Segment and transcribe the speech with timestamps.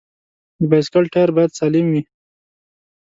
[0.59, 2.01] د بایسکل ټایر باید سالم وي.